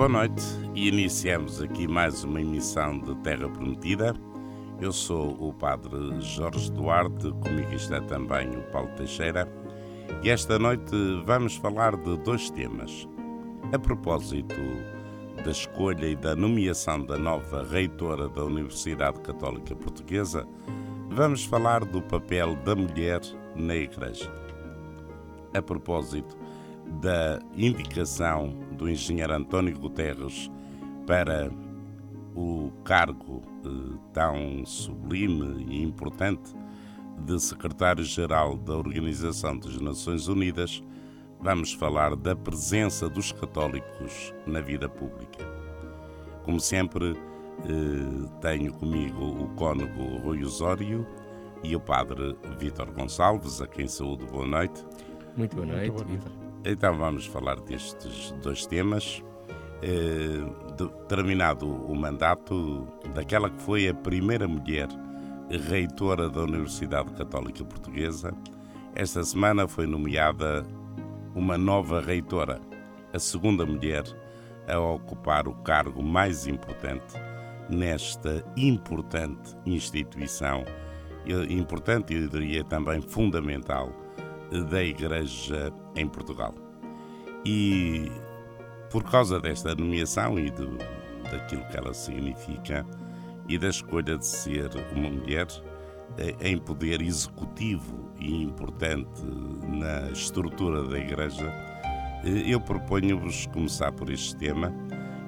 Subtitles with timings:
[0.00, 0.42] Boa noite
[0.74, 4.14] e iniciamos aqui mais uma emissão de Terra Prometida.
[4.80, 9.46] Eu sou o Padre Jorge Duarte, comigo está também o Paulo Teixeira,
[10.22, 10.96] e esta noite
[11.26, 13.06] vamos falar de dois temas.
[13.74, 14.54] A propósito
[15.44, 20.48] da escolha e da nomeação da nova reitora da Universidade Católica Portuguesa,
[21.10, 23.20] vamos falar do papel da mulher
[23.54, 24.32] na Igreja.
[25.52, 26.38] A propósito
[27.00, 30.50] da indicação do engenheiro António Guterres
[31.06, 31.50] para
[32.34, 36.54] o cargo eh, tão sublime e importante
[37.24, 40.82] de secretário-geral da Organização das Nações Unidas,
[41.40, 45.44] vamos falar da presença dos católicos na vida pública.
[46.44, 47.16] Como sempre,
[47.64, 51.06] eh, tenho comigo o cônego Rui Osório
[51.62, 54.84] e o padre Vítor Gonçalves, a quem saúdo boa noite.
[55.36, 56.39] Muito boa noite, Vítor.
[56.64, 59.22] Então vamos falar destes dois temas.
[59.82, 64.88] Eh, terminado o mandato daquela que foi a primeira mulher
[65.50, 68.32] reitora da Universidade Católica Portuguesa,
[68.94, 70.66] esta semana foi nomeada
[71.34, 72.60] uma nova reitora,
[73.12, 74.04] a segunda mulher
[74.68, 77.14] a ocupar o cargo mais importante
[77.70, 80.64] nesta importante instituição,
[81.48, 83.92] importante e eu diria também fundamental
[84.70, 86.54] da Igreja em Portugal.
[87.44, 88.10] E
[88.90, 90.76] por causa desta nomeação e do,
[91.30, 92.84] daquilo que ela significa
[93.48, 95.46] e da escolha de ser uma mulher
[96.18, 99.24] eh, em poder executivo e importante
[99.68, 101.52] na estrutura da Igreja,
[102.24, 104.72] eh, eu proponho-vos começar por este tema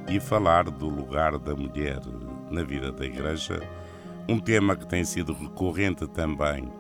[0.09, 2.01] e falar do lugar da mulher
[2.51, 3.61] na vida da Igreja,
[4.29, 6.71] um tema que tem sido recorrente também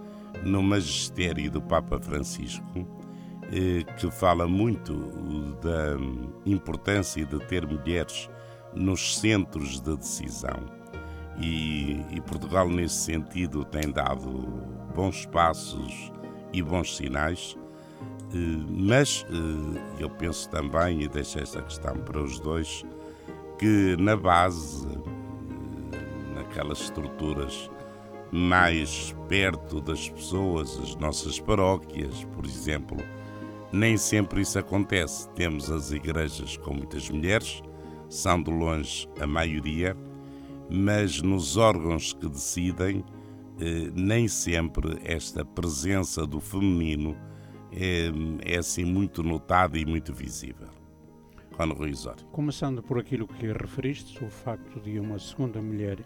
[0.42, 2.86] no magistério do Papa Francisco,
[3.53, 4.94] eh, que fala muito
[5.62, 5.97] da
[6.44, 8.28] importância de ter mulheres
[8.75, 10.82] nos centros de decisão.
[11.38, 14.31] E, e, Portugal, nesse sentido, tem dado
[14.94, 16.12] bons passos
[16.52, 17.56] e bons sinais,
[18.34, 22.84] eh, mas eh, eu penso também, e deixo esta questão para os dois,
[23.58, 24.86] que na base,
[26.34, 27.70] naquelas estruturas
[28.32, 32.97] mais perto das pessoas, as nossas paróquias, por exemplo.
[33.70, 35.28] Nem sempre isso acontece.
[35.31, 37.62] Temos as igrejas com muitas mulheres,
[38.09, 39.94] são de longe a maioria,
[40.70, 43.04] mas nos órgãos que decidem,
[43.60, 47.14] eh, nem sempre esta presença do feminino
[47.70, 48.10] é,
[48.54, 50.69] é assim muito notada e muito visível.
[52.32, 55.99] Começando por aquilo que referiste, o facto de uma segunda mulher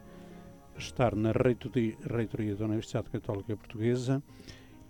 [0.78, 4.22] estar na reitoria, da Universidade Católica Portuguesa,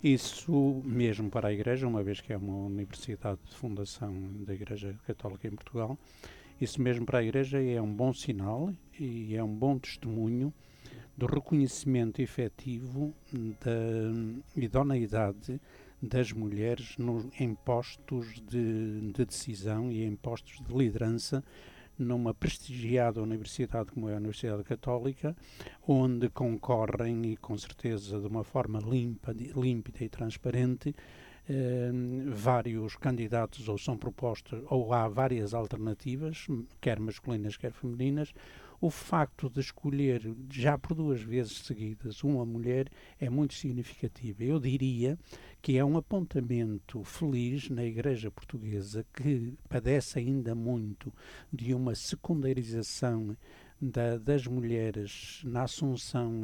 [0.03, 4.13] isso mesmo para a Igreja, uma vez que é uma universidade de fundação
[4.45, 5.99] da Igreja Católica em Portugal,
[6.61, 10.53] isso mesmo para a Igreja é um bom sinal e é um bom testemunho
[11.17, 13.15] do reconhecimento efetivo
[13.61, 15.61] da idoneidade
[16.03, 21.43] das mulheres no, em postos de, de decisão e em postos de liderança
[21.99, 25.37] numa prestigiada universidade como é a Universidade Católica,
[25.87, 30.95] onde concorrem, e com certeza de uma forma limpa, límpida e transparente,
[31.49, 31.91] eh,
[32.27, 36.47] vários candidatos ou são propostos, ou há várias alternativas,
[36.81, 38.33] quer masculinas, quer femininas,
[38.81, 44.43] o facto de escolher já por duas vezes seguidas uma mulher é muito significativo.
[44.43, 45.19] Eu diria
[45.63, 51.13] que é um apontamento feliz na Igreja Portuguesa que padece ainda muito
[51.53, 53.37] de uma secundarização
[53.81, 56.43] da, das mulheres na assunção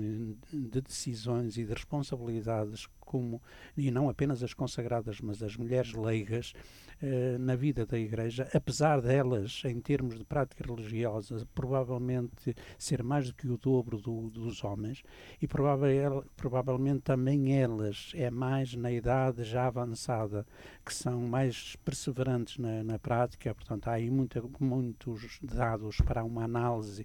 [0.53, 3.43] de decisões e de responsabilidades como
[3.77, 6.55] e não apenas as consagradas, mas as mulheres leigas
[7.03, 13.27] eh, na vida da Igreja, apesar delas, em termos de prática religiosa, provavelmente ser mais
[13.27, 15.03] do que o dobro do, dos homens,
[15.43, 20.47] e provável, provavelmente também elas, é mais na idade já avançada,
[20.83, 26.45] que são mais perseverantes na, na prática, portanto, há aí muita, muitos dados para uma
[26.45, 27.05] análise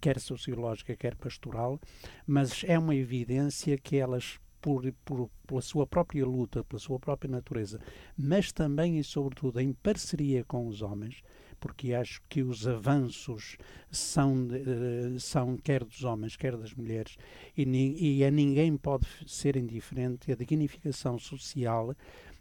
[0.00, 1.80] quer sociológica, quer pastoral,
[2.26, 7.30] mas é uma evidência que elas por, por, pela sua própria luta, pela sua própria
[7.30, 7.80] natureza,
[8.16, 11.22] mas também e sobretudo em parceria com os homens,
[11.60, 13.56] porque acho que os avanços
[13.90, 17.16] são, uh, são quer dos homens, quer das mulheres,
[17.56, 21.94] e, e a ninguém pode ser indiferente a dignificação social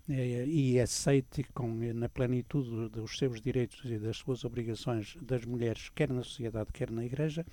[0.09, 5.89] eh, e aceite com, na plenitude dos seus direitos e das suas obrigações das mulheres,
[5.89, 7.45] quer na sociedade, quer na Igreja,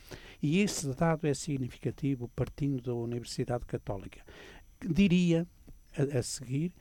[0.42, 4.22] e esse dado é significativo partindo da Universidade Católica
[4.86, 5.46] diria
[5.96, 6.72] a, a seguir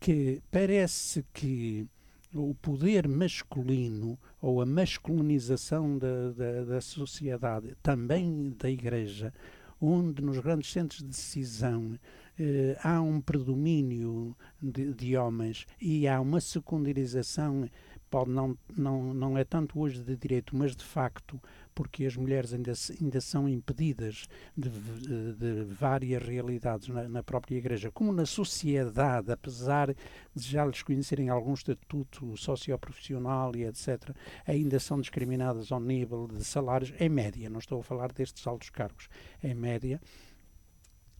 [0.00, 1.86] que parece que
[2.34, 9.32] o poder masculino ou a masculinização da, da, da sociedade, também da Igreja,
[9.80, 11.98] onde nos grandes centros de decisão
[12.38, 17.68] eh, há um predomínio de, de, homens e há uma secundarização,
[18.10, 21.40] pode não, não, não é tanto hoje de direito, mas de facto,
[21.78, 24.26] porque as mulheres ainda, ainda são impedidas
[24.56, 29.94] de, de, várias realidades na, na, própria Igreja, como na sociedade, apesar
[30.34, 34.10] de já lhes conhecerem algum estatuto socioprofissional e etc.,
[34.44, 38.70] ainda são discriminadas ao nível de salários, em média, não estou a falar destes altos
[38.70, 39.08] cargos,
[39.40, 40.00] em média,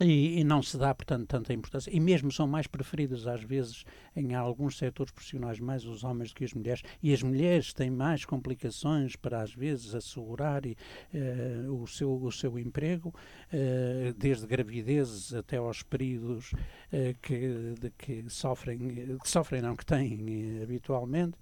[0.00, 1.90] e, e, não se dá, portanto, tanta importância.
[1.90, 3.84] E mesmo são mais preferidos, às vezes,
[4.14, 6.82] em alguns setores profissionais, mais os homens do que as mulheres.
[7.02, 10.76] E as mulheres têm mais complicações para, às vezes, assegurar e,
[11.12, 17.90] uh, o, seu, o seu emprego, uh, desde gravidezes até aos períodos uh, que, de,
[17.90, 18.78] que sofrem,
[19.18, 21.36] que sofrem, não, que têm habitualmente.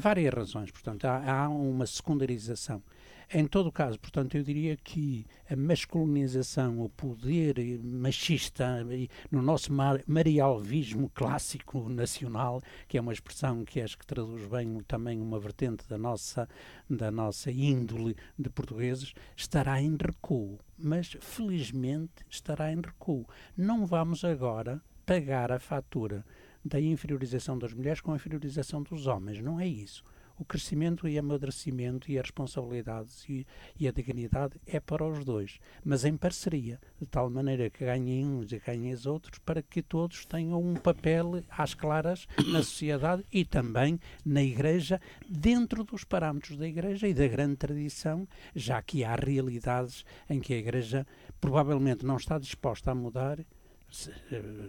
[0.00, 2.82] várias razões, portanto, há, há uma secundarização.
[3.30, 8.82] Em todo caso, portanto, eu diria que a masculinização, o poder machista,
[9.30, 9.70] no nosso
[10.06, 15.86] marialvismo clássico nacional, que é uma expressão que acho que traduz bem também uma vertente
[15.86, 16.48] da nossa,
[16.88, 20.58] da nossa índole de portugueses, estará em recuo.
[20.78, 23.26] Mas, felizmente, estará em recuo.
[23.54, 26.24] Não vamos agora pagar a fatura
[26.64, 29.42] da inferiorização das mulheres com a inferiorização dos homens.
[29.42, 30.02] Não é isso
[30.38, 33.46] o crescimento e amadurecimento e a responsabilidade e,
[33.78, 38.24] e, a dignidade é para os dois, mas em parceria, de tal maneira que ganhem
[38.24, 43.24] uns e ganhem os outros, para que todos tenham um papel às claras na sociedade
[43.32, 49.04] e também na Igreja, dentro dos parâmetros da Igreja e da grande tradição, já que
[49.04, 51.06] há realidades em que a Igreja
[51.40, 53.44] provavelmente não está disposta a mudar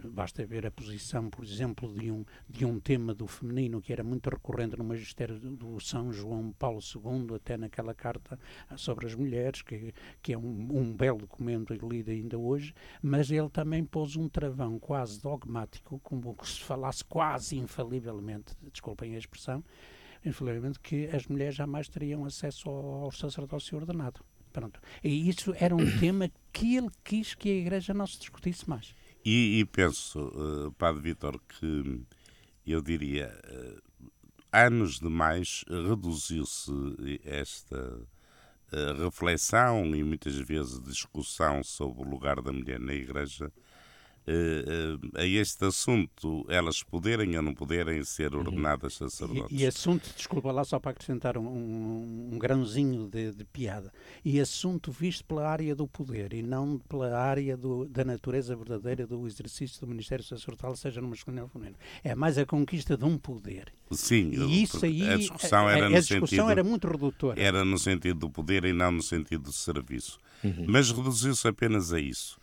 [0.06, 4.04] basta ver a posição, por exemplo, de um, de um tema do feminino que era
[4.04, 8.40] muito recorrente no magistério do São João Paulo II, até naquela carta
[8.78, 13.50] sobre as mulheres, que, que é um, um belo documento lido ainda hoje, mas ele
[13.50, 19.64] também pôs um travão quase dogmático, como se falasse quase infalivelmente, desculpem a expressão,
[20.26, 24.24] infalivelmente, que as mulheres jamais teriam acesso ao, ao sacerdócio ordenado.
[24.52, 24.80] Pronto.
[25.04, 28.96] E isso era um tema que ele quis que a Igreja não se discutisse mais.
[29.24, 32.06] E, e penso, uh, Padre Vitor, que
[32.66, 34.12] eu diria, uh,
[34.52, 36.72] anos demais reduziu-se
[37.24, 38.02] esta
[39.04, 43.52] reflexão e muitas vezes discussão sobre o lugar da mulher na Igreja
[45.16, 48.42] a este assunto, elas poderem ou não poderem ser uhum.
[48.42, 49.58] ordenadas sacerdotes.
[49.58, 53.92] E, e, assunto, desculpa lá só para acrescentar um, um, um grãozinho de, de, piada,
[54.24, 59.08] e assunto visto pela área do poder e não pela área do, da natureza verdadeira
[59.08, 61.78] do exercício do Ministério Sacerdotal, seja no masculino ou feminino.
[62.04, 63.72] É mais a conquista de um poder.
[63.92, 67.42] Sim, e isso aí, a discussão, era, a, a discussão sentido, era muito redutora.
[67.42, 70.20] Era no sentido do poder e não no sentido do serviço.
[70.44, 70.66] Uhum.
[70.68, 72.40] Mas reduziu-se apenas a isso.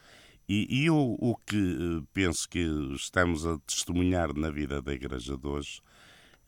[0.48, 2.60] E, e eu, o que eh, penso que
[2.94, 5.80] estamos a testemunhar na vida da Igreja de hoje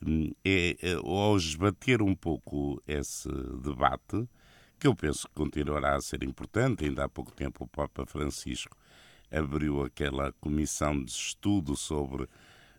[0.07, 3.29] hum, é, é hoje bater um pouco esse
[3.63, 4.29] debate,
[4.79, 6.85] que eu penso que continuará a ser importante.
[6.85, 8.77] Ainda há pouco tempo o Papa Francisco
[9.31, 12.29] abriu aquela comissão de estudo sobre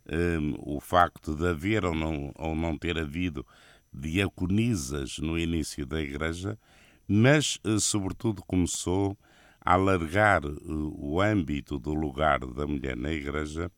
[0.10, 3.46] um, o facto de haver ou não, ou não ter havido
[3.94, 6.58] diaconisas no início da Igreja,
[7.08, 9.18] mas, eh, sobretudo, começou
[9.62, 13.72] alargar eh, o âmbito do lugar da mulher na Igreja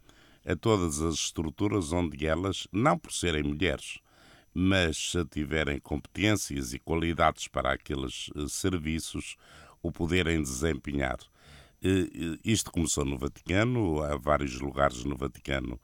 [0.46, 4.00] a todas as estruturas onde elas, não por serem mulheres,
[4.54, 9.36] mas se tiverem competências e qualidades para aqueles eh, serviços,
[9.82, 11.18] o poderem desempenhar.
[12.46, 15.82] Isto começou no Vaticano, há vários lugares no Vaticano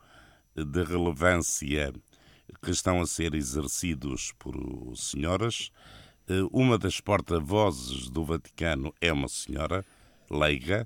[0.55, 1.91] de relevância
[2.61, 4.55] que estão a ser exercidos por
[4.95, 5.71] senhoras.
[6.51, 9.85] Uma das porta-vozes do Vaticano é uma senhora,
[10.29, 10.85] leiga.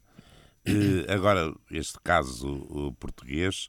[1.10, 3.68] agora, este caso português,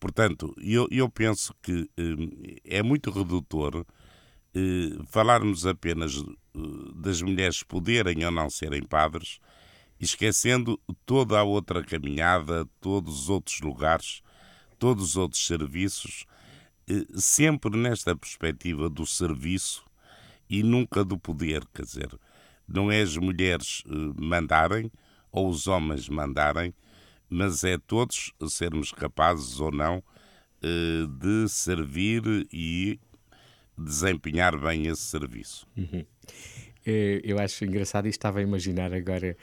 [0.00, 3.86] portanto, eu, eu penso que eh, é muito redutor
[4.52, 6.58] eh, falarmos apenas eh,
[6.96, 9.38] das mulheres poderem ou não serem padres,
[10.00, 14.22] esquecendo toda a outra caminhada, todos os outros lugares,
[14.76, 16.26] todos os outros serviços,
[17.14, 19.84] sempre nesta perspectiva do serviço
[20.48, 22.08] e nunca do poder, quer dizer,
[22.68, 23.82] não é as mulheres
[24.16, 24.90] mandarem,
[25.30, 26.74] ou os homens mandarem,
[27.28, 30.02] mas é todos sermos capazes ou não
[30.62, 32.22] eh, de servir
[32.52, 33.00] e
[33.76, 35.66] desempenhar bem esse serviço.
[35.76, 36.04] Uhum.
[36.86, 39.36] Eh, eu acho engraçado e estava a imaginar agora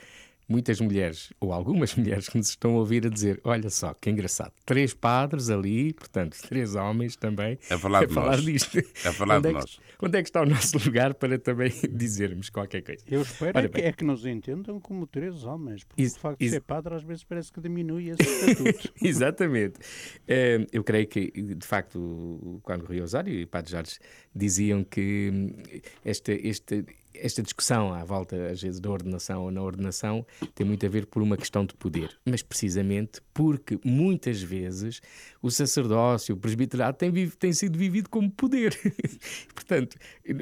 [0.50, 4.10] muitas mulheres, ou algumas mulheres que nos estão a ouvir a dizer: olha só, que
[4.10, 7.58] engraçado, três padres ali, portanto, três homens também.
[7.70, 8.44] A falar, a falar nós.
[8.44, 8.78] disto.
[9.06, 9.76] A falar onde de é nós.
[9.76, 13.04] Que, onde é que está o nosso lugar para também dizermos qualquer coisa?
[13.08, 16.42] Eu espero é que, é que, nos entendam como três homens, porque is, o facto
[16.42, 16.50] is...
[16.50, 18.92] de ser padre às vezes parece que diminui esse estatuto.
[19.00, 19.78] Exatamente.
[19.78, 23.98] Uh, eu creio que, de facto, quando Rio Osório e Padre Jorge
[24.34, 25.62] diziam que hum,
[26.04, 30.84] este, este, esta discussão à volta, às vezes, da ordenação ou na ordenação tem muito
[30.86, 35.00] a ver por uma questão de poder, mas precisamente porque muitas vezes
[35.42, 38.76] o sacerdócio, o presbiterado tem, tem sido vivido como poder.
[39.54, 39.96] Portanto,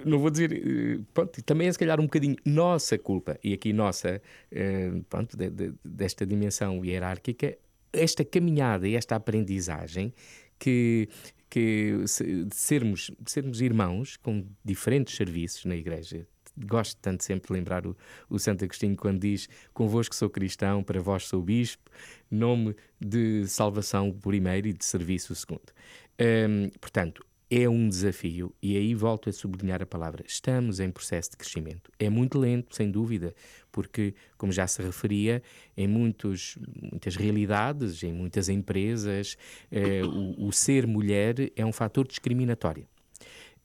[0.04, 0.52] não vou dizer.
[0.52, 4.20] Eh, pronto, também é se calhar um bocadinho nossa culpa, e aqui nossa,
[4.50, 7.56] eh, pronto, de, de, desta dimensão hierárquica,
[7.92, 10.12] esta caminhada e esta aprendizagem
[10.58, 11.08] que
[11.50, 12.04] que
[12.46, 16.26] de sermos, de sermos irmãos com diferentes serviços na igreja,
[16.66, 17.96] gosto tanto sempre de lembrar o,
[18.28, 21.90] o Santo Agostinho quando diz: Convosco sou cristão, para vós sou bispo,
[22.30, 25.72] nome de salvação primeiro e de serviço segundo.
[26.20, 30.22] Um, portanto, é um desafio, e aí volto a sublinhar a palavra.
[30.26, 31.90] Estamos em processo de crescimento.
[31.98, 33.34] É muito lento, sem dúvida,
[33.72, 35.42] porque, como já se referia,
[35.74, 39.38] em muitos, muitas realidades, em muitas empresas,
[39.70, 42.86] eh, o, o ser mulher é um fator discriminatório.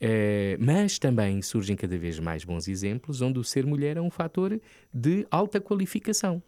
[0.03, 4.09] Uh, mas também surgem cada vez mais bons exemplos onde o ser mulher é um
[4.09, 4.59] fator
[4.93, 6.43] de alta qualificação.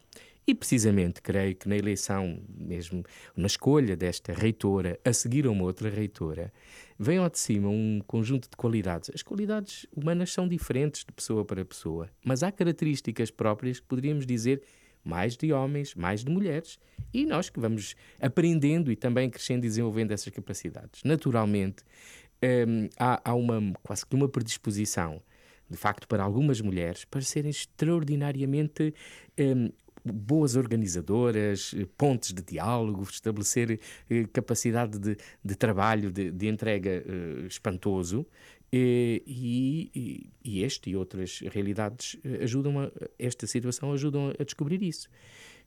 [0.46, 3.02] E precisamente creio que na eleição, mesmo
[3.34, 6.52] na escolha desta reitora, a seguir a uma outra reitora,
[6.98, 9.10] vem ao de cima um conjunto de qualidades.
[9.12, 14.26] As qualidades humanas são diferentes de pessoa para pessoa, mas há características próprias que poderíamos
[14.26, 14.62] dizer
[15.02, 16.78] mais de homens, mais de mulheres,
[17.14, 21.02] e nós que vamos aprendendo e também crescendo e desenvolvendo essas capacidades.
[21.04, 21.84] Naturalmente,
[22.42, 25.22] um, há, há uma, quase que uma predisposição,
[25.68, 28.94] de facto, para algumas mulheres para serem extraordinariamente
[29.38, 29.70] um,
[30.04, 37.46] boas organizadoras, pontes de diálogo, estabelecer eh, capacidade de, de trabalho, de, de entrega eh,
[37.46, 38.26] espantoso.
[38.72, 45.08] E, e, este e outras realidades eh, ajudam a, esta situação ajudam a descobrir isso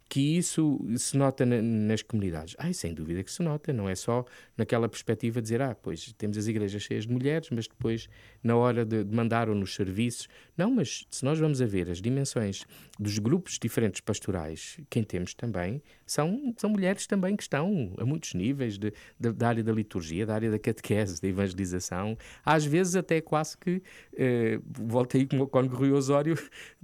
[0.10, 2.56] que isso se nota na, nas comunidades.
[2.58, 4.26] Ai, sem dúvida que se nota, não é só
[4.58, 8.10] naquela perspectiva de dizer, ah, pois temos as igrejas cheias de mulheres, mas depois,
[8.44, 10.28] na hora de, de mandar ou nos serviços.
[10.58, 12.66] Não, mas se nós vamos a ver as dimensões
[13.00, 18.34] dos grupos diferentes pastorais, quem temos também são, são mulheres também que estão a muitos
[18.34, 22.96] níveis de, de, da área da liturgia, da área da catequese, da evangelização, às vezes
[22.96, 23.82] até quase que,
[24.18, 26.36] eh, volta aí como o Rui Osório,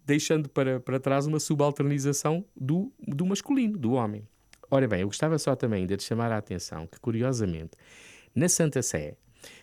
[0.05, 4.27] deixando para, para trás uma subalternização do, do masculino, do homem.
[4.69, 7.71] Ora bem, eu gostava só também de chamar a atenção que, curiosamente,
[8.33, 9.17] na Santa Sé,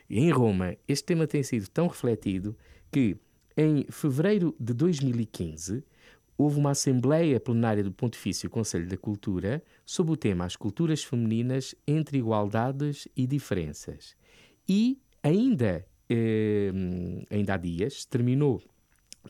[0.08, 2.56] em Roma, este tema tem sido tão refletido
[2.90, 3.16] que,
[3.56, 5.84] em fevereiro de 2015,
[6.36, 11.74] houve uma Assembleia Plenária do Pontifício Conselho da Cultura sob o tema As Culturas Femininas
[11.86, 14.16] entre Igualdades e Diferenças.
[14.68, 16.72] E ainda, eh,
[17.30, 18.62] ainda há dias terminou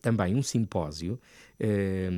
[0.01, 1.19] também um simpósio
[1.59, 2.09] eh,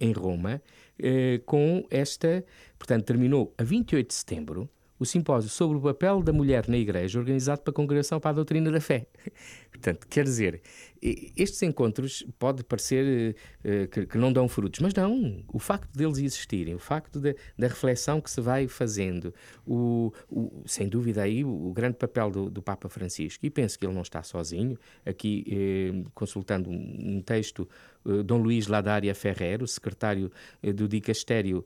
[0.00, 0.60] em Roma
[0.98, 2.44] eh, com esta,
[2.78, 7.18] portanto, terminou a 28 de setembro o simpósio sobre o papel da mulher na Igreja,
[7.18, 9.06] organizado pela Congregação para a Doutrina da Fé.
[9.70, 10.60] Portanto, quer dizer,
[11.02, 15.44] estes encontros pode parecer uh, que, que, não dão frutos, mas não.
[15.52, 19.34] O facto deles existirem, o facto de, da reflexão que se vai fazendo,
[19.66, 23.86] o, o sem dúvida aí o, grande papel do, do, Papa Francisco, e penso que
[23.86, 27.68] ele não está sozinho, aqui eh, consultando um, um texto
[28.04, 30.30] eh, Dom Luís Ladária Ferrer, o secretário
[30.74, 31.64] do Dicastério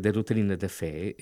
[0.00, 1.14] da Doutrina da Fé,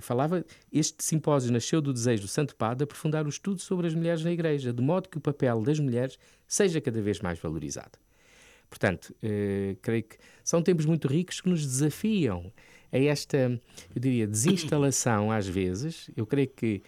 [0.00, 4.24] falava este simpósio nasceu do desejo do Santo Padre aprofundar o estudo sobre as mulheres
[4.24, 7.98] na Igreja, de modo que o papel das mulheres seja cada vez mais valorizado.
[8.68, 9.14] Portanto,
[9.82, 12.52] creio que são tempos muito ricos que nos desafiam
[12.90, 13.60] a esta,
[13.94, 16.10] eu diria, desinstalação às vezes.
[16.16, 16.82] Eu creio que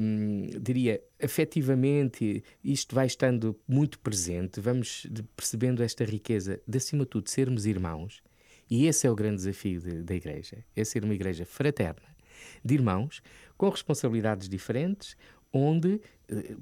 [0.00, 5.06] Hum, diria, afetivamente, isto vai estando muito presente, vamos
[5.36, 8.22] percebendo esta riqueza de, acima de tudo, sermos irmãos,
[8.70, 12.16] e esse é o grande desafio de, da Igreja: é ser uma Igreja fraterna,
[12.64, 13.20] de irmãos,
[13.58, 15.16] com responsabilidades diferentes,
[15.52, 16.00] onde, eh,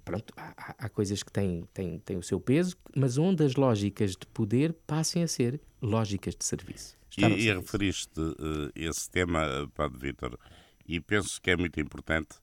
[0.05, 4.13] pronto, há, há coisas que têm, têm, têm o seu peso, mas onde as lógicas
[4.13, 6.97] de poder passem a ser lógicas de serviço.
[7.17, 10.39] E, e referiste uh, esse tema, Padre Vítor,
[10.87, 12.39] e penso que é muito importante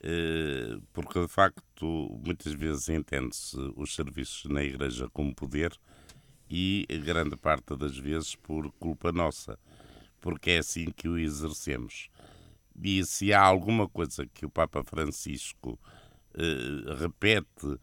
[0.00, 5.72] eh, porque de facto muitas vezes entende-se os serviços na Igreja como poder
[6.48, 9.58] e grande parte das vezes por culpa nossa,
[10.20, 12.08] porque é assim que o exercemos.
[12.80, 16.07] E se há alguma coisa que o Papa Francisco eh,
[16.98, 17.78] repete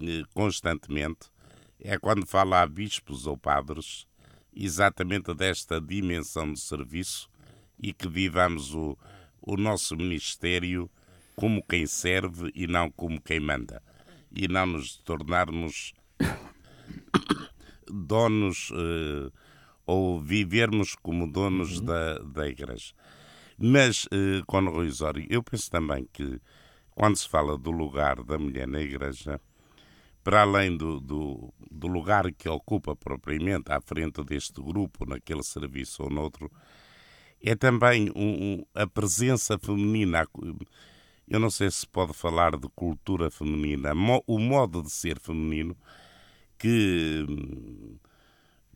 [0.00, 1.30] eh, constantemente,
[1.80, 4.06] é quando fala a bispos ou padres
[4.54, 7.28] exatamente desta dimensão de serviço
[7.80, 8.98] e que vivamos o,
[9.40, 10.90] o nosso ministério
[11.36, 13.82] como quem serve e não como quem manda.
[14.34, 15.94] E não nos tornarmos
[17.86, 19.32] donos uh,
[19.86, 21.84] ou vivermos como donos uhum.
[21.84, 22.92] da, da Igreja.
[23.56, 24.06] Mas,
[24.46, 26.40] o Rui Osório, eu penso também que
[26.98, 29.40] quando se fala do lugar da mulher na Igreja,
[30.24, 36.02] para além do, do, do, lugar que ocupa propriamente à frente deste grupo, naquele serviço
[36.02, 36.50] ou noutro,
[37.40, 40.26] é também um, um, a presença feminina.
[41.28, 43.92] Eu não sei se pode falar de cultura feminina,
[44.26, 45.76] o modo de ser feminino
[46.58, 47.24] que,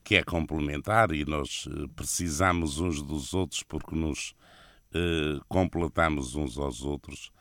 [0.05, 4.33] que é complementar e nós eh, precisamos uns dos outros porque nos
[4.95, 7.33] eh, completamos uns aos outros.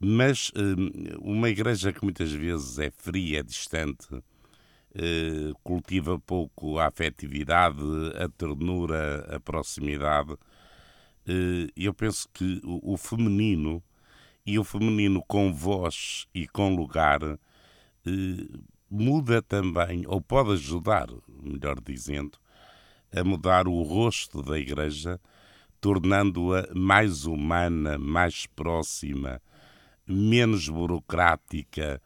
[0.00, 4.08] Mas eh, uma igreja que muitas vezes é fria, é distante,
[4.94, 7.82] eh, cultiva pouco a afetividade,
[8.16, 10.34] a ternura, a proximidade,
[11.26, 13.82] eh, eu penso que o, o feminino
[14.44, 17.38] e o feminino com voz e com lugar eh,
[18.90, 22.38] muda também, ou pode ajudar, melhor dizendo,
[23.14, 25.20] a mudar o rosto da Igreja,
[25.80, 29.40] tornando-a mais humana, mais próxima,
[30.10, 32.00] menos burocrática,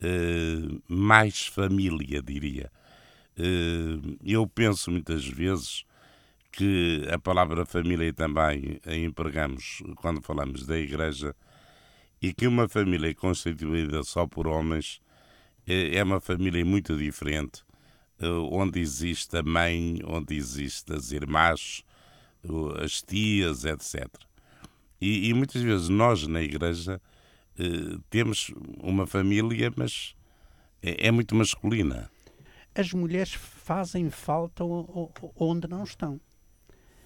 [0.00, 2.70] eh, mais família, diria.
[3.36, 5.84] Eh, eu penso muitas vezes
[6.52, 11.34] que a palavra família também a empregamos quando falamos da Igreja
[12.20, 15.00] e que uma família constituída só por homens
[15.66, 17.62] é, é uma família muito diferente,
[18.20, 21.84] eh, onde existe a mãe, onde existem as irmãs,
[22.82, 24.06] as tias, etc.
[25.00, 27.15] E, e muitas vezes nós na igreja eh,
[28.10, 30.14] temos uma família, mas
[30.82, 32.10] é, é muito masculina.
[32.74, 34.62] As mulheres fazem falta
[35.36, 36.20] onde não estão.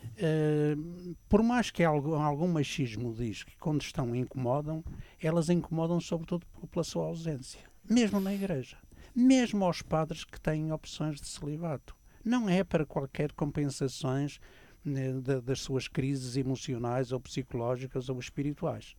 [0.03, 4.83] Uh, por mais que algum, algum machismo diz que quando estão incomodam,
[5.23, 8.77] elas incomodam sobretudo pela sua ausência mesmo na igreja,
[9.15, 11.97] mesmo aos padres que têm opções de celibato.
[12.25, 14.39] Não é para qualquer compensações
[14.85, 18.95] né, das suas crises emocionais ou psicológicas ou espirituais.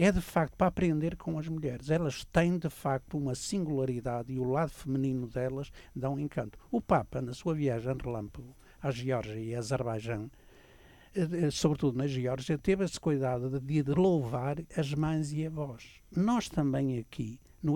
[0.00, 1.90] É de facto para aprender com as mulheres.
[1.90, 6.56] Elas têm de facto uma singularidade e o lado feminino delas dá um encanto.
[6.70, 10.30] O Papa, na sua viagem relâmpago à Geórgia e Azerbaijão,
[11.16, 16.00] eh, eh, sobretudo na Geórgia, teve esse cuidado de, de louvar as mães e avós.
[16.14, 17.74] Nós também aqui no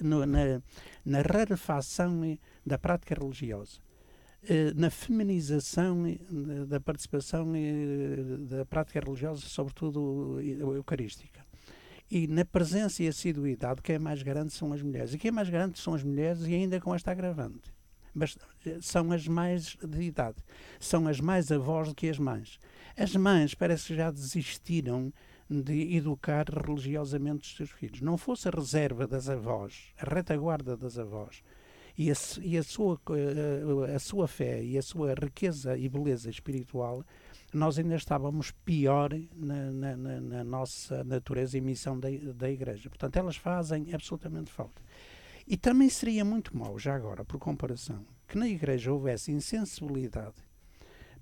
[0.00, 0.62] no, na,
[1.04, 3.89] na rarefação da prática religiosa, eh,
[4.74, 6.04] na feminização
[6.66, 7.46] da participação
[8.48, 11.44] da prática religiosa, sobretudo eucarística.
[12.10, 15.14] E na presença e assiduidade, quem é mais grande são as mulheres.
[15.14, 17.72] E quem é mais grande são as mulheres, e ainda com esta agravante.
[18.12, 20.38] Mas eh, são as mais de idade.
[20.80, 22.58] São as mais avós do que as mães.
[22.96, 25.12] As mães parece que já desistiram
[25.48, 28.00] de educar religiosamente os seus filhos.
[28.00, 31.44] Não fosse a reserva das avós, a retaguarda das avós,
[32.00, 32.98] e a, e a, sua,
[33.92, 37.04] a, a sua fé e a sua riqueza e beleza espiritual,
[37.52, 42.88] nós ainda estávamos pior na, na, na, na nossa natureza e missão da, da Igreja.
[42.88, 44.80] Portanto, elas fazem absolutamente falta.
[45.46, 50.36] E também seria muito mau, já agora, por comparação, que na Igreja houvesse insensibilidade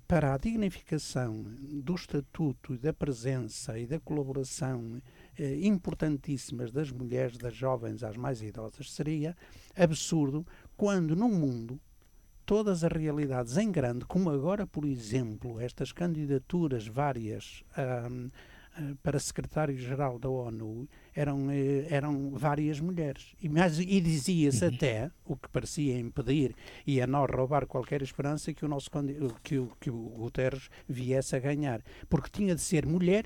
[0.07, 5.01] para a dignificação do estatuto, da presença e da colaboração
[5.39, 9.35] eh, importantíssimas das mulheres, das jovens às mais idosas, seria
[9.75, 11.79] absurdo quando no mundo
[12.45, 20.17] todas as realidades em grande, como agora, por exemplo, estas candidaturas várias eh, para secretário-geral
[20.19, 23.35] da ONU eram, eh, eram várias mulheres.
[23.41, 24.73] E, e dizia-se uhum.
[24.73, 28.89] até, o que parecia impedir e a nós roubar qualquer esperança, que o, nosso,
[29.43, 31.81] que, o, que o Guterres viesse a ganhar.
[32.09, 33.25] Porque tinha de ser mulher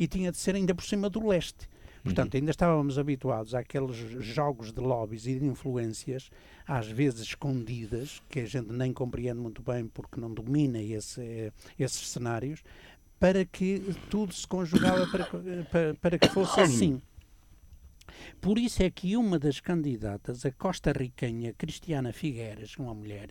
[0.00, 1.68] e tinha de ser ainda por cima do leste.
[2.02, 2.40] Portanto, uhum.
[2.40, 6.30] ainda estávamos habituados àqueles jogos de lobbies e de influências,
[6.66, 12.08] às vezes escondidas, que a gente nem compreende muito bem porque não domina esse, esses
[12.08, 12.62] cenários,
[13.18, 15.26] para que tudo se conjugava para,
[15.64, 17.02] para, para que fosse assim.
[18.40, 23.28] Por isso é que uma das candidatas, a costa-ricanha Cristiana Figueiras, uma mulher,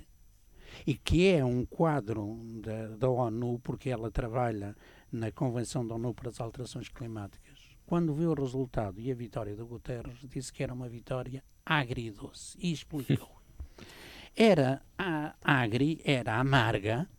[0.85, 4.75] e que é um quadro da, da ONU, porque ela trabalha
[5.11, 9.55] na Convenção da ONU para as Alterações Climáticas, quando viu o resultado e a vitória
[9.55, 13.39] do Guterres, disse que era uma vitória agridoce e explicou.
[14.35, 17.09] Era a agri, era amarga,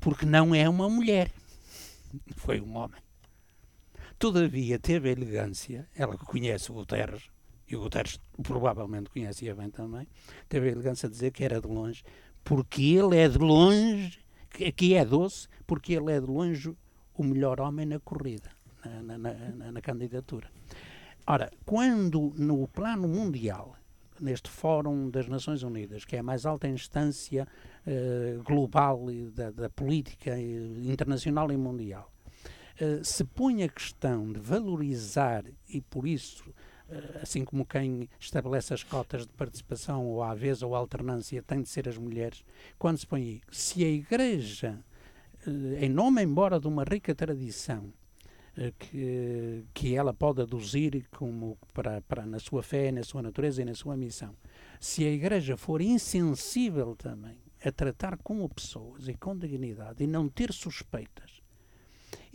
[0.00, 1.30] porque não é uma mulher
[2.36, 3.00] foi um homem.
[4.18, 7.30] Todavia, teve a elegância, ela conhece o Guterres,
[7.68, 10.06] e o Guterres provavelmente conhecia bem também,
[10.48, 12.04] teve a elegância de dizer que era de longe
[12.44, 14.18] porque ele é de longe,
[14.66, 16.76] aqui é doce, porque ele é de longe
[17.14, 18.50] o melhor homem na corrida,
[18.84, 20.48] na, na, na, na candidatura.
[21.26, 23.76] Ora, quando no plano mundial,
[24.20, 27.48] neste Fórum das Nações Unidas, que é a mais alta instância
[27.86, 32.12] uh, global da, da, política internacional e mundial,
[32.80, 36.44] uh, se põe a questão de valorizar e por isso
[37.22, 41.68] assim como quem estabelece as cotas de participação ou à vez ou alternância tem de
[41.68, 42.44] ser as mulheres,
[42.78, 44.84] quando se põe aí, se a Igreja
[45.80, 47.92] em nome, embora de uma rica tradição,
[48.56, 53.60] eh, que, que ela pode aduzir como para, para na sua fé, na sua natureza
[53.60, 54.34] e na sua missão.
[54.80, 60.28] Se a Igreja for insensível também a tratar com pessoas e com dignidade e não
[60.28, 61.33] ter suspeitas.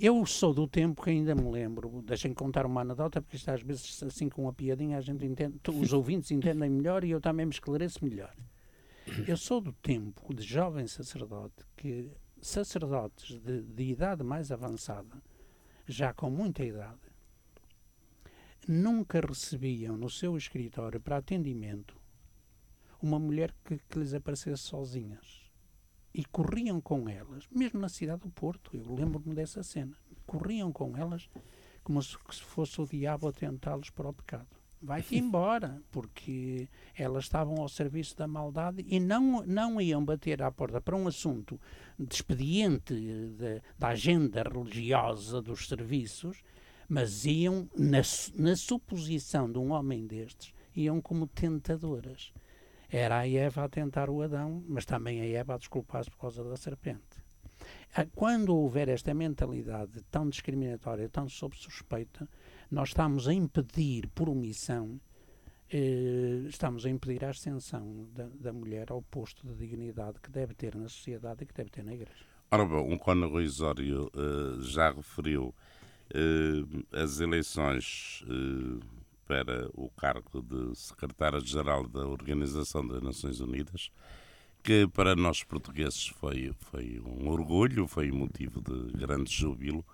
[0.02, 3.62] Eu sou do tempo que ainda me lembro, deixem contar uma anedota, porque isto às
[3.62, 7.46] vezes assim com uma piadinha a gente entende, os ouvintes entendem melhor e eu também
[7.46, 8.34] me esclareço melhor.
[9.28, 12.10] Eu sou do tempo de jovem sacerdote que
[12.42, 15.22] sacerdotes de, de idade mais avançada,
[15.86, 17.12] já com muita idade,
[18.66, 22.00] nunca recebiam no seu escritório para atendimento
[23.02, 25.49] uma mulher que, que lhes aparecesse sozinhas.
[26.14, 29.96] E corriam com elas, mesmo na cidade do Porto, eu lembro-me dessa cena,
[30.26, 31.30] corriam com elas
[31.84, 37.58] como se fosse o diabo a tentá-los para o pecado vai-te embora, porque elas estavam
[37.58, 41.60] ao serviço da maldade e não, não iam bater à porta para um assunto
[41.98, 46.42] de expediente de, da agenda religiosa dos serviços,
[46.88, 48.02] mas iam, na,
[48.36, 52.34] na suposição de um homem destes, iam como tentadoras.
[52.92, 56.44] Era a Eva a tentar o Adão, mas também a Eva a desculpar-se por causa
[56.44, 57.24] da serpente.
[57.96, 62.28] Ah, quando houver esta mentalidade tão discriminatória, tão sob suspeita,
[62.72, 65.00] nós estamos a impedir, por omissão,
[65.72, 70.54] eh, estamos a impedir a ascensão da, da, mulher ao posto de dignidade que deve
[70.56, 72.26] ter na sociedade e que deve ter na Igreja.
[72.52, 75.54] Ora bom, o Cono Ruizório eh, já referiu
[76.12, 78.99] eh, as eleições eh,
[79.30, 83.92] para o cargo de secretário-geral da Organização das Nações Unidas,
[84.64, 89.86] que para nós portugueses foi, foi um orgulho, foi motivo de grande júbilo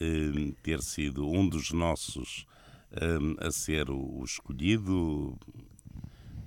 [0.00, 2.44] eh, ter sido um dos nossos
[2.90, 5.38] eh, a ser o, escolhido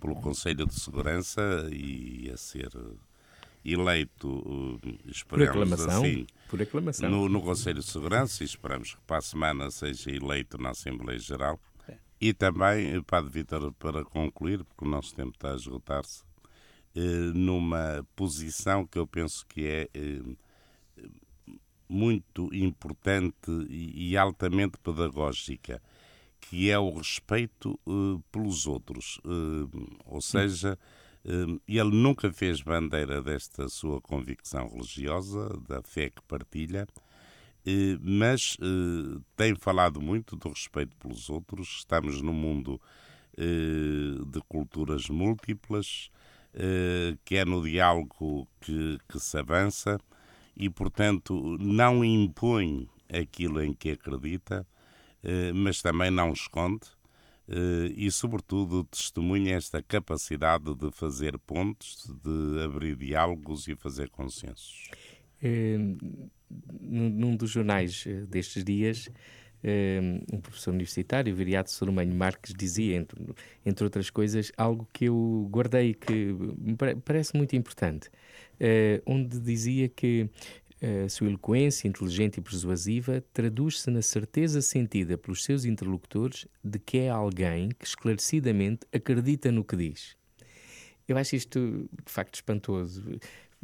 [0.01, 2.69] pelo Conselho de Segurança e a ser
[3.63, 7.09] eleito, eh, esperamos por assim, por aclamação.
[7.09, 11.17] No, no Conselho de Segurança e esperamos que para a semana seja eleito na Assembleia
[11.17, 11.57] Geral.
[12.21, 16.23] E também, Padre Vítor, para concluir, porque o nosso tempo está a esgotar-se,
[17.33, 19.89] numa posição que eu penso que é
[21.87, 25.81] muito importante e, altamente pedagógica,
[26.41, 27.79] que é o respeito
[28.31, 29.19] pelos outros.
[30.05, 30.77] Ou seja,
[31.67, 36.85] ele nunca fez bandeira desta sua convicção religiosa, da fé que partilha,
[38.01, 38.57] mas
[39.35, 41.77] tem falado muito do respeito pelos outros.
[41.79, 42.81] Estamos num mundo
[43.37, 46.09] de culturas múltiplas,
[47.23, 49.99] que é no diálogo que, que se avança
[50.59, 54.67] e, portanto, não impõe aquilo em que acredita,
[55.23, 56.85] eh, mas também não esconde
[57.47, 64.89] eh, e, sobretudo, testemunha esta capacidade de fazer pontos, de abrir diálogos e fazer consensos.
[65.41, 65.77] É,
[66.81, 69.09] num dos jornais destes dias,
[70.31, 73.19] um professor universitário, Viriato Soromanho Marques, dizia, entre,
[73.65, 78.09] entre outras coisas, algo que eu guardei que me parece muito importante.
[78.59, 80.29] Uh, onde dizia que
[81.05, 86.99] a sua eloquência inteligente e persuasiva traduz-se na certeza sentida pelos seus interlocutores de que
[86.99, 90.15] é alguém que esclarecidamente acredita no que diz.
[91.05, 93.03] Eu acho isto de facto espantoso.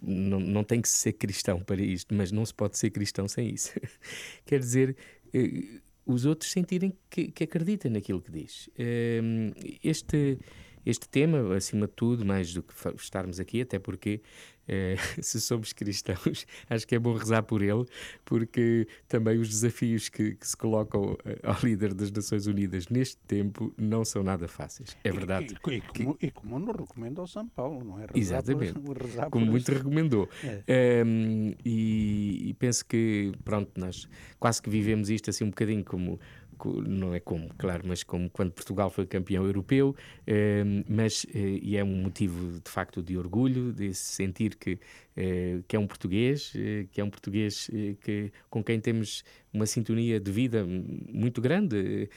[0.02, 3.54] Não, não tem que ser cristão para isto, mas não se pode ser cristão sem
[3.54, 3.74] isso.
[4.46, 4.96] Quer dizer,
[5.34, 8.70] eh, os outros sentirem que, que acreditam naquilo que diz.
[8.78, 9.52] Ehm,
[9.84, 10.38] este,
[10.86, 14.22] este tema, acima de tudo, mais do que estarmos aqui, até porque
[14.68, 17.86] é, se somos cristãos, acho que é bom rezar por ele,
[18.24, 23.18] porque também os desafios que, que, se colocam eh, ao líder das Nações Unidas neste
[23.28, 24.98] tempo não são nada fáceis.
[25.04, 25.56] É verdade.
[25.68, 28.08] E, e, e, como, e como, nos recomenda o São Paulo, não é?
[28.14, 28.80] Rezar Exatamente.
[28.80, 29.78] Por, rezar como muito isso.
[29.78, 30.30] recomendou.
[30.68, 31.04] É.
[31.06, 34.08] Um, e, penso que, pronto, nós
[34.40, 36.20] quase que vivemos isto assim um bocadinho como
[36.88, 41.78] não é como, claro, mas como quando Portugal foi campeão europeu, eh, mas eh, e
[41.78, 44.80] é um motivo de facto de orgulho, de sentir que,
[45.16, 46.54] eh, que é um português,
[46.92, 47.70] que é um português
[48.02, 52.10] que, com quem temos uma sintonia de vida muito grande,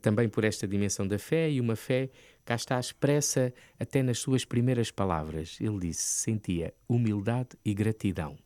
[0.00, 2.08] também por esta dimensão da fé e uma fé
[2.44, 5.58] cá está expressa até nas suas primeiras palavras.
[5.60, 8.38] Ele disse: sentia humildade e gratidão.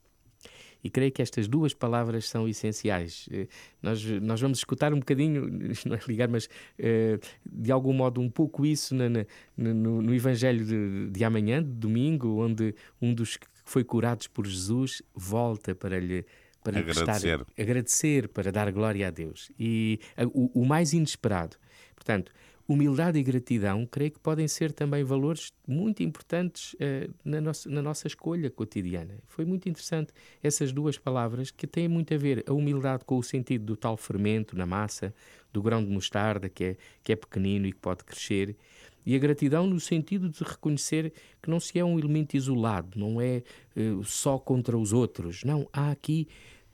[0.82, 3.28] E creio que estas duas palavras são essenciais.
[3.30, 3.46] Eh,
[3.80, 5.46] nós, nós vamos escutar um bocadinho,
[5.86, 9.24] não é ligar, mas eh, de algum modo um pouco isso na, na,
[9.56, 14.46] no, no, Evangelho de, de amanhã, de domingo, onde um dos que foi curados por
[14.46, 16.24] Jesus volta para lhe
[16.62, 17.04] para agradecer.
[17.04, 19.50] Prestar, agradecer, para dar glória a Deus.
[19.58, 19.98] E
[20.32, 21.56] o, o mais inesperado.
[21.94, 22.32] Portanto,
[22.72, 27.82] humildade e gratidão, creio que podem ser também valores muito importantes uh, na, nossa, na
[27.82, 29.18] nossa escolha cotidiana.
[29.26, 33.22] Foi muito interessante essas duas palavras que têm muito a ver a humildade com o
[33.22, 35.14] sentido do tal fermento na massa,
[35.52, 38.56] do grão de mostarda que é, que é pequenino e que pode crescer,
[39.04, 43.20] e a gratidão no sentido de reconhecer que não se é um elemento isolado, não
[43.20, 43.42] é
[43.76, 45.42] uh, só contra os outros.
[45.42, 46.28] Não, há aqui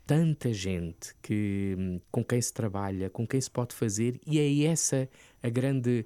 [0.07, 5.09] tanta gente que, com quem se trabalha, com quem se pode fazer, e é essa
[5.43, 6.05] a grande,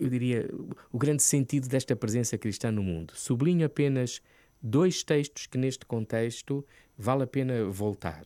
[0.00, 0.48] eu diria,
[0.92, 3.12] o grande sentido desta presença cristã no mundo.
[3.16, 4.20] Sublinho apenas
[4.62, 6.64] dois textos que neste contexto
[6.96, 8.24] vale a pena voltar.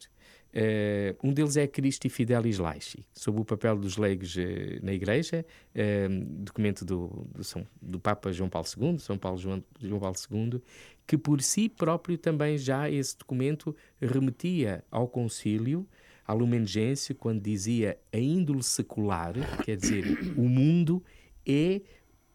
[0.48, 4.40] Uh, um deles é Cristo e Fidelis Laici, sobre o papel dos leigos uh,
[4.83, 9.62] na Igreja, uh, documento do, do, São, do, Papa João Paulo II, São Paulo João,
[9.78, 10.62] João Paulo II,
[11.07, 15.87] que por si próprio também já esse documento remetia ao concílio,
[16.29, 19.33] à Lumen Gentium, quando dizia a índole secular,
[19.64, 20.05] quer dizer,
[20.37, 21.03] o mundo
[21.47, 21.81] é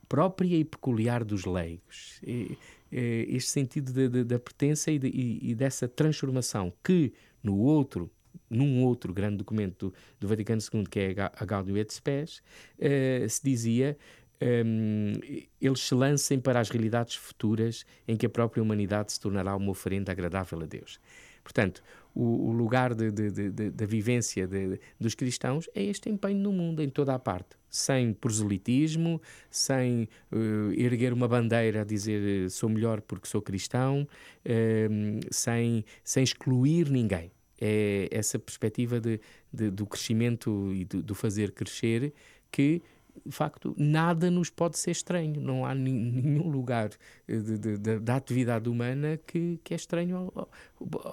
[0.10, 2.20] própria e peculiar dos leigos.
[2.24, 2.58] E,
[2.92, 8.12] este sentido da pertença e, de, e, e dessa transformação que no outro,
[8.50, 12.44] num outro grande documento do, do Vaticano II, que é a Gaudium et Spes,
[12.78, 13.98] uh, se dizia
[14.40, 19.20] um, ehm, eles se lancem para as realidades futuras em que a própria humanidade se
[19.20, 21.00] tornará uma oferenda agradável a Deus.
[21.44, 21.84] Portanto,
[22.16, 27.14] o, o lugar da vivência de, dos cristãos é este empenho no mundo, em toda
[27.14, 33.42] a parte, sem proselitismo, sem uh, erguer uma bandeira a dizer sou melhor porque sou
[33.42, 34.08] cristão,
[34.46, 37.32] uh, sem, sem excluir ninguém.
[37.60, 39.20] É essa perspectiva de,
[39.52, 42.14] de do crescimento e do, do fazer crescer
[42.52, 42.82] que
[43.26, 45.40] de facto, nada nos pode ser estranho.
[45.40, 46.90] Não há nenhum lugar
[47.28, 50.50] eh, de, de, de, da atividade humana que, que é estranho ao,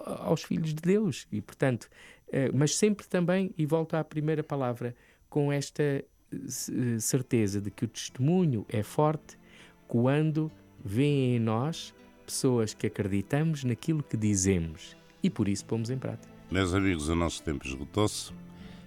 [0.07, 1.27] aos filhos de Deus.
[1.31, 1.89] E, portanto,
[2.33, 4.95] eh, mas sempre também, e volto à primeira palavra,
[5.29, 9.39] com esta eh, certeza de que o testemunho é forte
[9.87, 10.51] quando
[10.85, 16.33] vêem em nós pessoas que acreditamos naquilo que dizemos e por isso pomos em prática.
[16.51, 18.33] Meus amigos, o nosso tempo esgotou-se.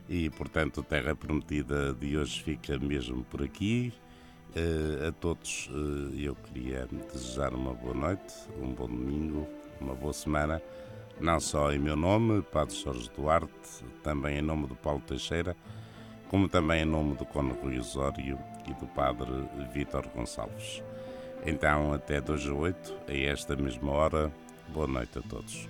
[0.10, 3.94] E, portanto, a Terra Prometida de hoje fica mesmo por aqui.
[4.56, 9.48] Uh, a todos uh, eu queria desejar uma boa noite, um bom domingo,
[9.82, 10.62] uma boa semana,
[11.20, 15.56] não só em meu nome, Padre Jorge Duarte, também em nome do Paulo Teixeira,
[16.30, 18.38] como também em nome do Cono Rui Osório
[18.68, 19.32] e do Padre
[19.74, 20.84] Vítor Gonçalves.
[21.46, 24.32] Então, até 2 a 8, a esta mesma hora,
[24.70, 25.68] boa noite a todos.